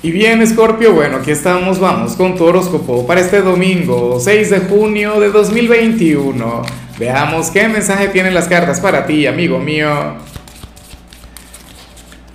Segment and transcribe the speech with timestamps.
[0.00, 4.60] Y bien, Scorpio, bueno, aquí estamos, vamos con tu horóscopo para este domingo, 6 de
[4.60, 6.62] junio de 2021.
[7.00, 9.88] Veamos qué mensaje tienen las cartas para ti, amigo mío.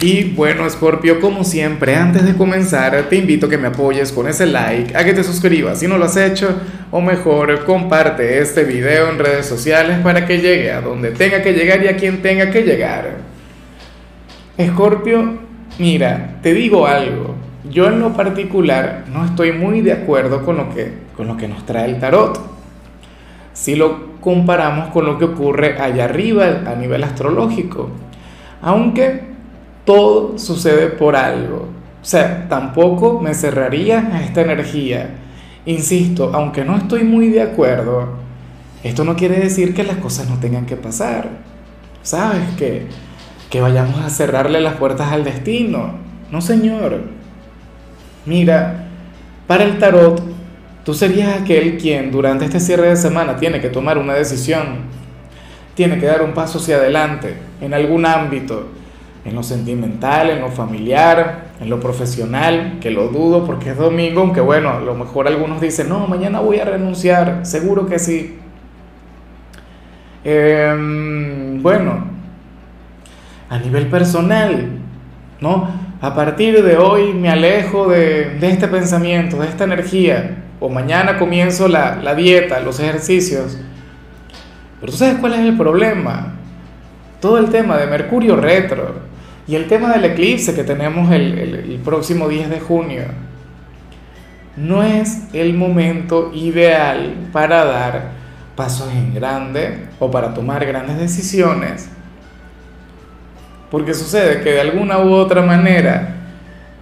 [0.02, 4.28] Y bueno, Scorpio, como siempre, antes de comenzar, te invito a que me apoyes con
[4.28, 6.60] ese like, a que te suscribas si no lo has hecho,
[6.92, 11.54] o mejor, comparte este video en redes sociales para que llegue a donde tenga que
[11.54, 13.20] llegar y a quien tenga que llegar.
[14.62, 15.40] Scorpio,
[15.80, 17.33] mira, te digo algo.
[17.70, 21.48] Yo en lo particular no estoy muy de acuerdo con lo que, con lo que
[21.48, 22.40] nos trae el tarot.
[23.54, 27.90] Si lo comparamos con lo que ocurre allá arriba a nivel astrológico.
[28.62, 29.22] Aunque
[29.86, 31.68] todo sucede por algo.
[32.02, 35.12] O sea, tampoco me cerraría a esta energía.
[35.66, 38.10] Insisto, aunque no estoy muy de acuerdo,
[38.84, 41.30] esto no quiere decir que las cosas no tengan que pasar.
[42.02, 42.50] ¿Sabes?
[42.58, 42.88] Que,
[43.50, 45.94] que vayamos a cerrarle las puertas al destino.
[46.30, 47.23] No, señor.
[48.26, 48.86] Mira,
[49.48, 50.22] para el tarot,
[50.86, 54.94] tú serías aquel quien durante este cierre de semana tiene que tomar una decisión,
[55.76, 58.68] tiene que dar un paso hacia adelante en algún ámbito,
[59.26, 64.22] en lo sentimental, en lo familiar, en lo profesional, que lo dudo porque es domingo,
[64.22, 68.38] aunque bueno, a lo mejor algunos dicen, no, mañana voy a renunciar, seguro que sí.
[70.24, 72.06] Em, bueno,
[73.50, 74.70] a nivel personal,
[75.42, 75.83] ¿no?
[76.04, 81.70] A partir de hoy me alejo de, este pensamiento, de esta energía, o mañana comienzo
[81.70, 83.58] la, dieta, los ejercicios.
[84.82, 86.34] Pero tú sabes cuál es el problema.
[87.22, 88.96] Todo el tema de Mercurio retro
[89.48, 93.04] y el tema del eclipse que tenemos el, el próximo 10 de junio.
[94.58, 98.10] No es el momento ideal para dar
[98.58, 101.88] pasos en grande o para tomar grandes decisiones
[103.74, 106.16] porque sucede que de alguna u otra manera,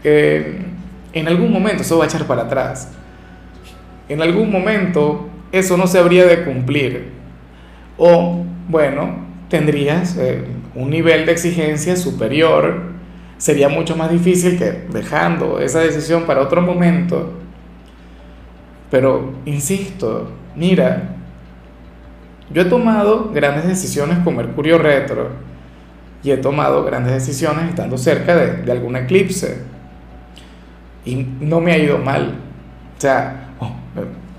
[0.04, 2.92] en algún momento eso va a echar para atrás.
[4.10, 7.12] En algún momento eso no se habría de cumplir.
[7.98, 10.44] O, bueno, tendrías eh,
[10.76, 12.82] un nivel de exigencia superior.
[13.38, 17.40] Sería mucho más difícil que dejando esa decisión para otro momento.
[18.90, 21.16] Pero, insisto, mira,
[22.50, 25.51] yo he tomado grandes decisiones con Mercurio retro
[26.24, 29.60] y he tomado grandes decisiones estando cerca de, algún eclipse.
[31.04, 32.36] Y no me ha ido mal.
[32.98, 33.72] O sea, oh,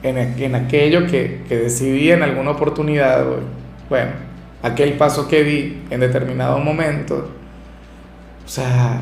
[0.02, 3.24] en, aquello que, que, decidí en alguna oportunidad,
[3.88, 4.12] bueno,
[4.62, 7.30] aquel paso que di en determinado momento,
[8.44, 9.00] o sea,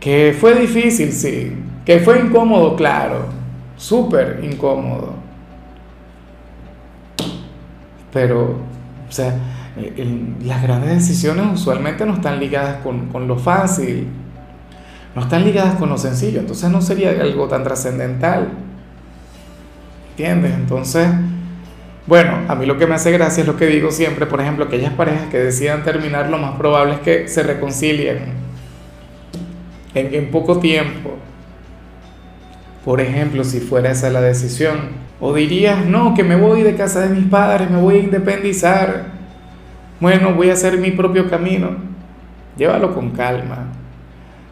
[0.00, 1.56] que fue difícil, sí,
[1.86, 3.26] que fue incómodo, claro,
[3.76, 5.14] súper incómodo.
[8.12, 8.56] Pero,
[9.08, 9.34] o sea,
[9.76, 14.06] las grandes decisiones usualmente no están ligadas con, lo fácil,
[15.14, 18.50] no están ligadas con lo sencillo, entonces no sería algo tan trascendental.
[20.10, 20.52] ¿Entiendes?
[20.52, 21.08] Entonces,
[22.06, 24.66] bueno, a mí lo que me hace gracia es lo que digo siempre, por ejemplo,
[24.66, 28.18] aquellas parejas que decidan terminar, lo más probable es que se reconcilien
[29.94, 31.16] en, en poco tiempo.
[32.84, 35.02] Por ejemplo, si fuera esa la decisión.
[35.20, 39.13] O dirías, no, que me voy de casa de mis padres, me voy a independizar
[40.00, 41.76] bueno, voy a hacer mi propio camino.
[42.56, 43.66] Llévalo con calma.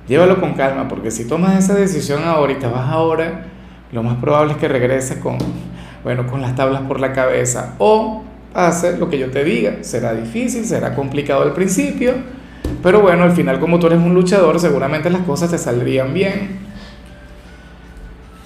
[0.09, 3.45] Llévalo con calma, porque si tomas esa decisión ahora y te vas ahora,
[3.93, 5.39] lo más probable es que regreses con,
[6.03, 7.75] bueno, con las tablas por la cabeza.
[7.79, 9.83] O hacer lo que yo te diga.
[9.83, 12.15] Será difícil, será complicado al principio,
[12.83, 16.61] pero bueno, al final como tú eres un luchador, seguramente las cosas te saldrían bien.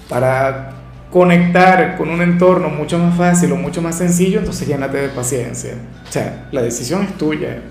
[0.09, 0.76] Para
[1.11, 5.75] conectar con un entorno mucho más fácil o mucho más sencillo, entonces llénate de paciencia.
[6.07, 7.61] O sea, la decisión es tuya.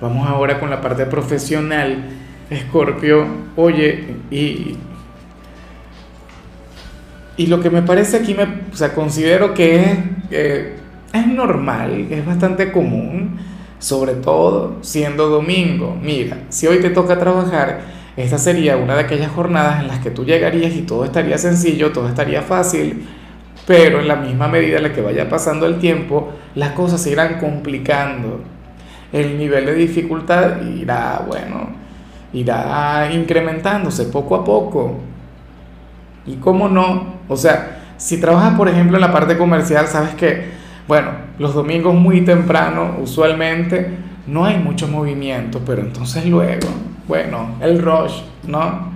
[0.00, 2.04] Vamos ahora con la parte profesional.
[2.50, 3.26] Escorpio,
[3.56, 4.76] oye, y,
[7.36, 9.98] y lo que me parece aquí, me, o sea, considero que es,
[11.12, 13.38] es normal, es bastante común,
[13.80, 15.96] sobre todo siendo domingo.
[16.00, 20.10] Mira, si hoy te toca trabajar, esta sería una de aquellas jornadas en las que
[20.10, 23.06] tú llegarías y todo estaría sencillo, todo estaría fácil,
[23.66, 27.10] pero en la misma medida en la que vaya pasando el tiempo, las cosas se
[27.10, 28.40] irán complicando.
[29.12, 31.70] El nivel de dificultad irá, bueno,
[32.32, 34.98] irá incrementándose poco a poco.
[36.26, 37.16] ¿Y cómo no?
[37.28, 40.50] O sea, si trabajas, por ejemplo, en la parte comercial, sabes que,
[40.88, 43.90] bueno, los domingos muy temprano, usualmente,
[44.26, 46.68] no hay mucho movimiento, pero entonces luego
[47.08, 48.94] bueno, el rush, ¿no?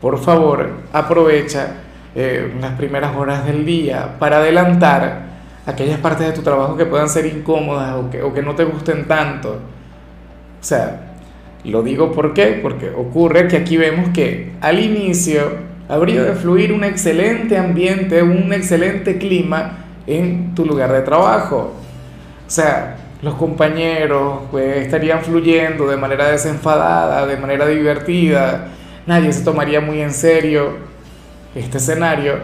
[0.00, 1.74] Por favor, aprovecha
[2.14, 5.28] eh, las primeras horas del día para adelantar
[5.66, 8.64] aquellas partes de tu trabajo que puedan ser incómodas o que, o que no te
[8.64, 9.50] gusten tanto.
[10.60, 11.06] O sea,
[11.64, 12.62] Lo digo porque
[12.96, 15.42] ocurre que aquí vemos que al inicio
[15.90, 19.72] habría de fluir un excelente ambiente, un excelente clima
[20.06, 21.74] en tu lugar de trabajo.
[22.46, 28.68] O sea, los compañeros pues, estarían fluyendo de manera desenfadada, de manera divertida,
[29.06, 30.78] nadie se tomaría muy en serio
[31.54, 32.38] este escenario,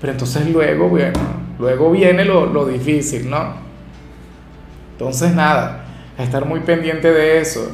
[0.00, 1.18] pero entonces luego, bueno,
[1.58, 3.54] luego viene lo, lo difícil, ¿no?
[4.92, 5.84] Entonces nada,
[6.16, 7.72] a estar muy pendiente de eso.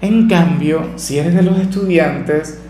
[0.00, 2.60] En cambio, si eres de los estudiantes,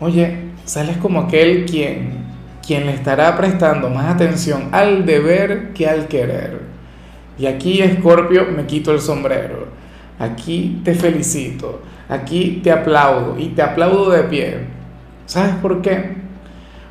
[0.00, 2.25] oye, sales como aquel quien,
[2.66, 6.60] quien le estará prestando más atención al deber que al querer.
[7.38, 9.68] Y aquí, Escorpio, me quito el sombrero.
[10.18, 11.82] Aquí te felicito.
[12.08, 13.38] Aquí te aplaudo.
[13.38, 14.60] Y te aplaudo de pie.
[15.26, 16.16] ¿Sabes por qué?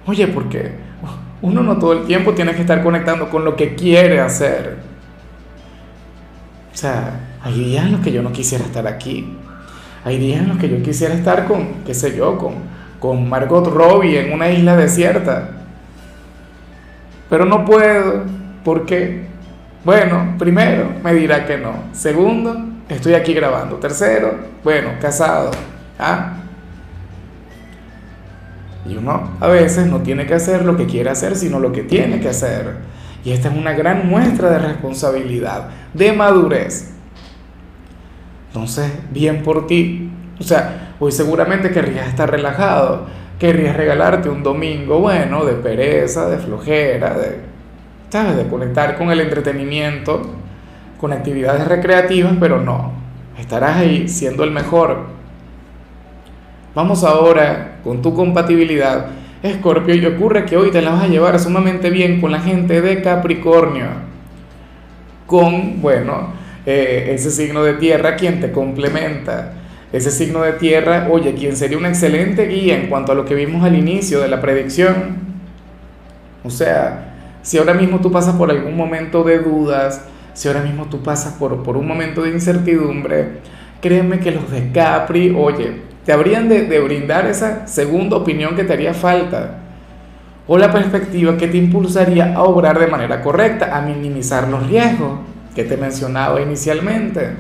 [0.06, 0.72] Oye, porque
[1.42, 4.78] uno no todo el tiempo tiene que estar conectando con lo que quiere hacer.
[6.74, 9.36] O sea, hay días en los que yo no quisiera estar aquí.
[10.04, 12.54] Hay días en los que yo quisiera estar con, qué sé yo, con,
[13.00, 15.55] con Margot Robbie en una isla desierta.
[17.30, 18.24] Pero no puedo.
[18.64, 19.26] ¿Por qué?
[19.84, 21.74] Bueno, primero, me dirá que no.
[21.94, 22.58] Segundo,
[22.90, 23.76] estoy aquí grabando.
[23.78, 25.52] Tercero, bueno, casado.
[26.00, 26.38] ¿Ah?
[28.88, 31.84] Y uno a veces no tiene que hacer lo que quiere hacer, sino lo que
[31.84, 32.76] tiene que hacer.
[33.24, 36.92] Y esta es una gran muestra de responsabilidad, de madurez.
[38.48, 40.12] Entonces, bien por ti.
[40.40, 43.08] O sea, hoy seguramente querrías estar relajado,
[43.40, 47.40] querrías regalarte un domingo, bueno, de pereza, de flojera, de,
[48.10, 48.38] ¿sabes?
[48.38, 50.22] De conectar con el entretenimiento,
[51.00, 52.94] con actividades recreativas, pero no.
[53.40, 55.06] Estarás ahí siendo el mejor.
[56.74, 59.08] Vamos ahora con tu compatibilidad
[59.46, 62.82] Escorpio, y ocurre que hoy te la vas a llevar sumamente bien con la gente
[62.82, 63.86] de Capricornio,
[65.28, 66.34] con, bueno,
[66.66, 69.54] eh, ese signo de tierra quien te complementa.
[69.92, 73.36] Ese signo de tierra, oye, quien sería un excelente guía en cuanto a lo que
[73.36, 75.18] vimos al inicio de la predicción.
[76.44, 80.02] O sea, si ahora mismo tú pasas por algún momento de dudas,
[80.34, 83.40] si ahora mismo tú pasas por, por un momento de incertidumbre,
[83.82, 88.74] créeme que los de Capri, oye, te habrían de, brindar esa segunda opinión que te
[88.74, 89.58] haría falta
[90.48, 95.20] o la perspectiva que te impulsaría a obrar de manera correcta, a minimizar los riesgos
[95.56, 97.32] que te mencionaba inicialmente.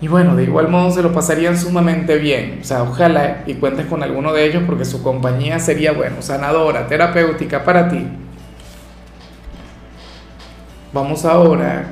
[0.00, 2.58] Y bueno, de igual modo se lo pasarían sumamente bien.
[2.60, 6.86] O sea, ojalá y cuentes con alguno de ellos porque su compañía sería, bueno, sanadora,
[6.86, 8.04] terapéutica para ti.
[10.92, 11.86] Vamos ahora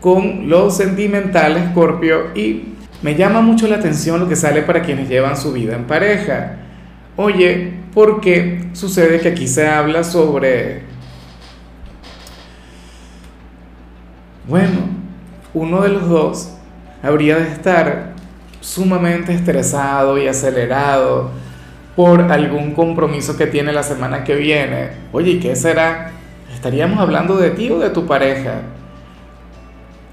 [0.00, 5.08] con los sentimentales, Scorpio, y me llama mucho la atención lo que sale para quienes
[5.08, 6.56] llevan su vida en pareja.
[7.16, 10.82] Oye, ¿por qué sucede que aquí se habla sobre...
[14.46, 14.78] Bueno,
[15.54, 16.55] uno de los dos
[17.02, 18.14] habría de estar
[18.60, 21.30] sumamente estresado y acelerado
[21.94, 24.90] por algún compromiso que tiene la semana que viene.
[25.12, 26.10] Oye, ¿y qué será?
[26.54, 28.62] ¿Estaríamos hablando de ti o de tu pareja?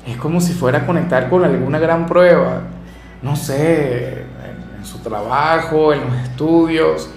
[0.08, 2.64] Es como si fuera a conectar con alguna gran prueba
[3.24, 4.26] no sé,
[4.78, 7.10] en, su trabajo, en los estudios,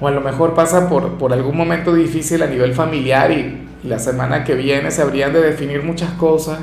[0.00, 4.00] o a lo mejor pasa por, por algún momento difícil a nivel familiar y, la
[4.00, 6.58] semana que viene se habrían de definir muchas cosas.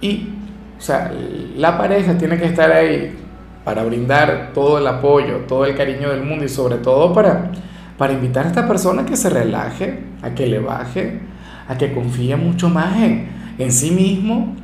[0.00, 0.30] Y,
[0.82, 1.12] o sea,
[1.56, 3.14] la pareja tiene que estar ahí
[3.64, 7.52] para brindar todo el apoyo, todo el cariño del mundo y sobre todo para,
[7.96, 11.20] para invitar a esta persona a que se relaje, a que le baje,
[11.68, 14.56] a que confíe mucho más en, en sí mismo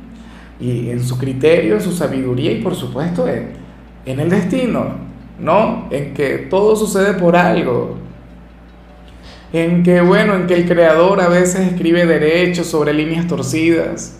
[0.59, 3.53] y en su criterio, en su sabiduría y por supuesto en,
[4.05, 4.95] en el destino,
[5.39, 5.87] ¿no?
[5.89, 7.95] En que todo sucede por algo.
[9.53, 14.18] En que, bueno, en que el creador a veces escribe derechos sobre líneas torcidas.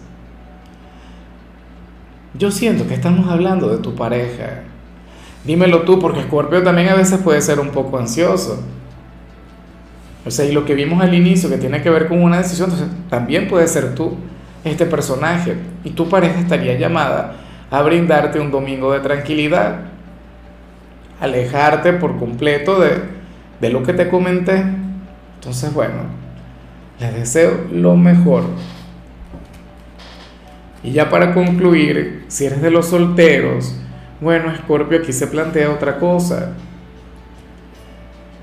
[2.40, 4.62] Yo siento que estamos hablando de tu pareja.
[5.44, 8.64] Dímelo tú, porque Scorpio también a veces puede ser un poco ansioso.
[10.26, 12.72] O sea, y lo que vimos al inicio que tiene que ver con una decisión,
[13.10, 14.16] también puede ser tú
[14.64, 17.36] este personaje y tu pareja estaría llamada
[17.70, 19.82] a brindarte un domingo de tranquilidad,
[21.20, 23.02] alejarte por completo de,
[23.60, 24.64] de lo que te comenté.
[25.36, 26.04] Entonces, bueno,
[27.02, 28.44] les deseo lo mejor.
[30.90, 33.76] Y ya para concluir, si eres de los solteros,
[34.20, 36.54] bueno, Scorpio, aquí se plantea otra cosa.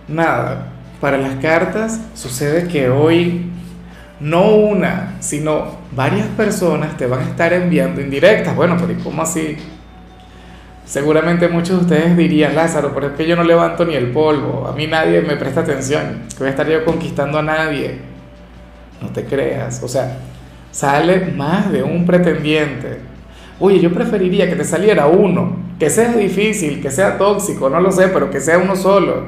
[0.07, 0.69] Nada,
[1.01, 3.51] para las cartas sucede que hoy
[4.21, 8.55] no una, sino varias personas te van a estar enviando indirectas.
[8.55, 9.57] Bueno, pero ¿y cómo así?
[10.85, 14.69] Seguramente muchos de ustedes dirían, Lázaro, pero es que yo no levanto ni el polvo,
[14.69, 17.99] a mí nadie me presta atención, que voy a estar yo conquistando a nadie.
[19.03, 20.17] No te creas, o sea,
[20.77, 22.99] sale más de un pretendiente.
[23.59, 27.91] Oye, yo preferiría que te saliera uno, que sea difícil, que sea tóxico, no lo
[27.91, 29.25] sé, pero que sea uno solo.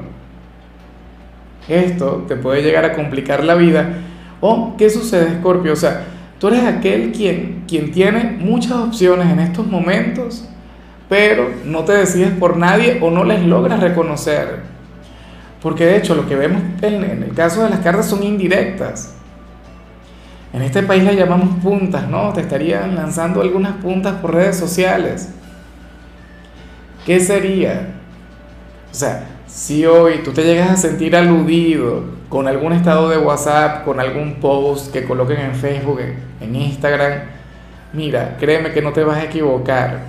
[1.67, 3.95] Esto te puede llegar a complicar la vida.
[4.43, 5.73] ¿O qué sucede, Scorpio?
[5.73, 6.05] O sea,
[6.39, 10.47] tú eres aquel quien, quien tiene muchas opciones en estos momentos,
[11.09, 14.61] pero no te decides por nadie o no les logras reconocer.
[15.63, 19.18] Porque de hecho lo que vemos en el caso de las cartas son indirectas.
[20.53, 22.33] En este país la llamamos puntas, ¿no?
[22.33, 25.31] Te estarían lanzando algunas puntas por redes sociales.
[27.05, 27.89] ¿Qué sería?
[28.91, 33.85] O sea, si hoy tú te llegas a sentir aludido con algún estado de WhatsApp,
[33.85, 36.01] con algún post que coloquen en Facebook,
[36.41, 37.21] en Instagram,
[37.93, 40.01] mira, créeme que no te vas a equivocar.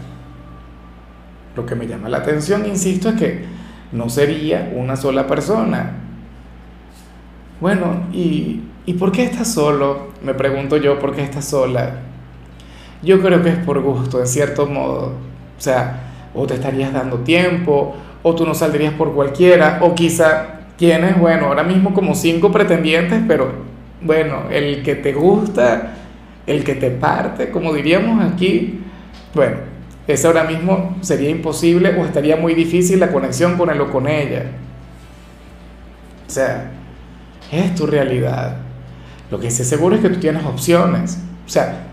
[1.56, 3.46] Lo que me llama la atención, insisto, es que
[3.92, 5.92] no sería una sola persona.
[7.60, 10.08] Bueno, y ¿Y por qué estás solo?
[10.24, 11.98] Me pregunto yo, ¿por qué estás sola?
[13.04, 15.14] Yo creo que es por gusto, en cierto modo.
[15.56, 20.62] O sea, o te estarías dando tiempo, o tú no saldrías por cualquiera, o quizá
[20.76, 23.52] tienes, bueno, ahora mismo como cinco pretendientes, pero
[24.02, 25.94] bueno, el que te gusta,
[26.48, 28.82] el que te parte, como diríamos aquí,
[29.36, 29.58] bueno,
[30.08, 34.08] ese ahora mismo sería imposible o estaría muy difícil la conexión con él o con
[34.08, 34.46] ella.
[36.28, 36.72] O sea,
[37.52, 38.58] es tu realidad.
[39.32, 41.20] Lo que sí seguro es que tú tienes opciones.
[41.46, 41.88] O sea,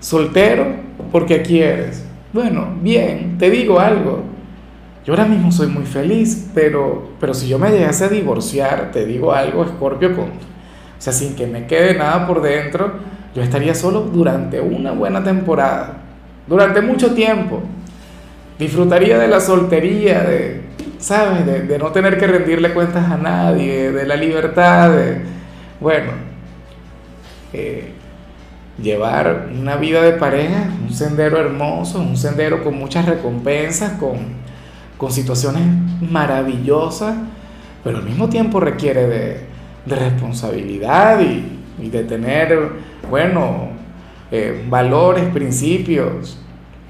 [0.00, 0.66] soltero
[1.12, 2.04] porque quieres.
[2.32, 4.22] Bueno, bien, te digo algo.
[5.04, 9.06] Yo ahora mismo soy muy feliz, pero, pero si yo me llegase a divorciar, te
[9.06, 10.30] digo algo, Scorpio, con, o
[10.98, 12.92] sea, sin que me quede nada por dentro,
[13.34, 16.02] yo estaría solo durante una buena temporada,
[16.46, 17.62] durante mucho tiempo.
[18.58, 20.60] Disfrutaría de la soltería, de,
[21.00, 21.46] ¿sabes?
[21.46, 25.22] De, no tener que rendirle cuentas a nadie, de la libertad, de,
[25.80, 26.12] bueno,
[27.52, 27.92] eh,
[28.80, 34.18] llevar una vida de pareja, un sendero hermoso, un sendero con muchas recompensas, con,
[34.96, 35.62] con situaciones
[36.00, 37.16] maravillosas,
[37.82, 39.40] pero al mismo tiempo requiere de,
[39.86, 42.58] de responsabilidad y, y, de tener,
[43.08, 43.70] bueno,
[44.30, 46.38] eh, valores, principios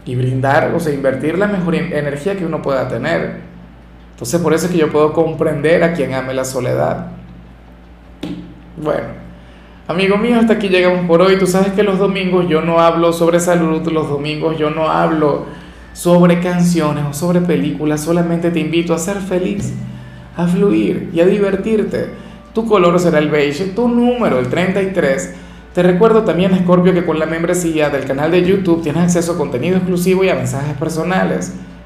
[0.05, 3.50] y brindar, o sea, invertir la mejor energía que uno pueda tener.
[4.21, 7.07] Entonces por eso es que yo puedo comprender a quien ame la soledad.
[8.77, 9.19] Bueno.
[9.89, 11.39] Amigo mío, hasta aquí llegamos por hoy.
[11.39, 15.47] Tú sabes que los domingos yo no hablo sobre salud, los domingos yo no hablo
[15.95, 19.73] sobre canciones o sobre películas, solamente te invito a ser feliz,
[20.37, 22.11] a fluir y a divertirte.
[22.53, 25.35] Tu color será el beige, tu número el 33.
[25.75, 29.39] Te recuerdo también, Scorpio, que con la membresía del canal de YouTube tienes acceso a
[29.39, 31.55] contenido exclusivo y a mensajes personales.